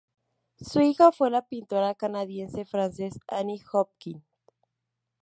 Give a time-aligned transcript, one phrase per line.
[0.59, 4.23] Su hija fue la pintora canadiense Frances Anne Hopkins.